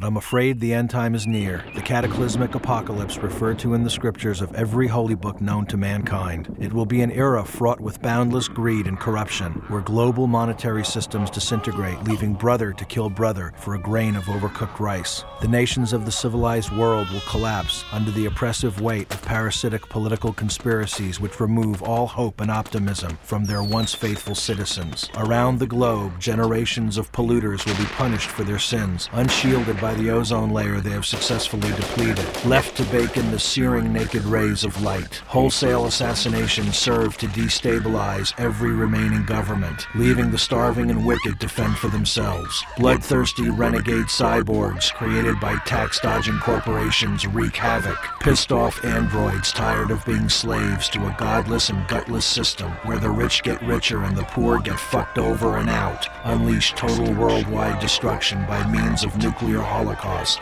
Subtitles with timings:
[0.00, 3.90] But I'm afraid the end time is near, the cataclysmic apocalypse referred to in the
[3.90, 6.56] scriptures of every holy book known to mankind.
[6.58, 11.28] It will be an era fraught with boundless greed and corruption, where global monetary systems
[11.28, 15.22] disintegrate, leaving brother to kill brother for a grain of overcooked rice.
[15.42, 20.32] The nations of the civilized world will collapse under the oppressive weight of parasitic political
[20.32, 25.10] conspiracies which remove all hope and optimism from their once faithful citizens.
[25.18, 30.10] Around the globe, generations of polluters will be punished for their sins, unshielded by the
[30.10, 34.80] ozone layer they have successfully depleted, left to bake in the searing naked rays of
[34.82, 35.16] light.
[35.26, 41.76] Wholesale assassinations serve to destabilize every remaining government, leaving the starving and wicked to fend
[41.76, 42.64] for themselves.
[42.78, 47.98] Bloodthirsty renegade cyborgs created by tax dodging corporations wreak havoc.
[48.20, 53.10] Pissed off androids tired of being slaves to a godless and gutless system where the
[53.10, 56.06] rich get richer and the poor get fucked over and out.
[56.24, 59.60] Unleash total worldwide destruction by means of nuclear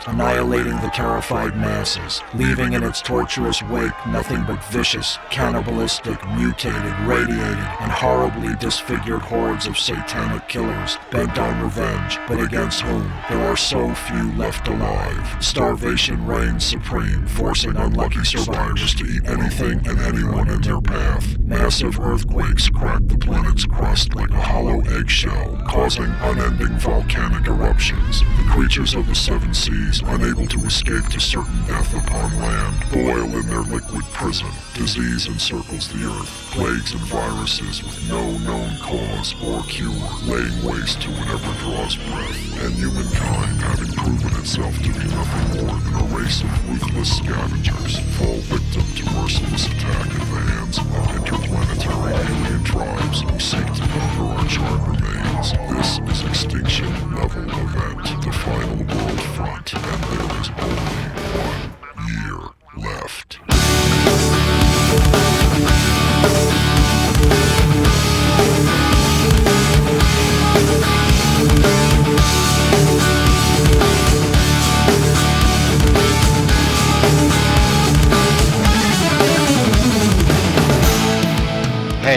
[0.07, 7.67] annihilating the terrified masses, leaving in its torturous wake nothing but vicious, cannibalistic, mutated, radiated,
[7.79, 13.57] and horribly disfigured hordes of satanic killers bent on revenge, but against whom there are
[13.57, 15.43] so few left alive.
[15.43, 21.37] Starvation reigns supreme, forcing unlucky survivors to eat anything and anyone in their path.
[21.39, 28.19] Massive earthquakes crack the planet's crust like a hollow eggshell, causing unending volcanic eruptions.
[28.19, 33.29] The creatures of the seven seas, unable to escape to certain death upon land, boil
[33.37, 34.49] in their liquid prison.
[34.73, 40.99] Disease encircles the earth, plagues and viruses with no known cause or cure, laying waste
[41.03, 42.65] to whatever draws breath.
[42.65, 47.99] And humankind, having proven itself to be nothing more than a race of ruthless scavengers,
[48.17, 50.88] fall victim to merciless attack at the hands of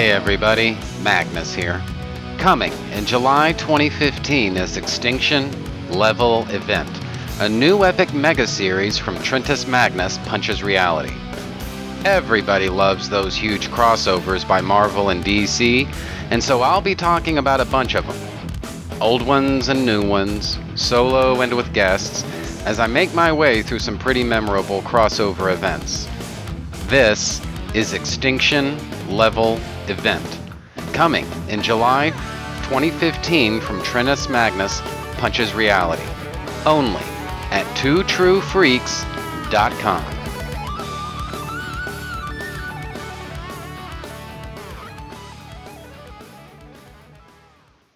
[0.03, 1.81] Hey everybody, Magnus here.
[2.37, 5.49] Coming in July 2015 is Extinction
[5.93, 6.91] Level Event,
[7.39, 11.15] a new epic mega series from Trentus Magnus Punches Reality.
[12.05, 15.87] Everybody loves those huge crossovers by Marvel and DC,
[16.33, 19.01] and so I'll be talking about a bunch of them.
[19.01, 22.25] Old ones and new ones, solo and with guests,
[22.67, 26.09] as I make my way through some pretty memorable crossover events.
[26.89, 27.41] This
[27.73, 28.77] is Extinction
[29.09, 30.39] Level Event,
[30.93, 32.11] coming in July
[32.65, 34.83] 2015 from Trinus Magnus
[35.19, 36.05] Punches Reality,
[36.67, 37.03] only
[37.51, 40.22] at twotruefreaks.com.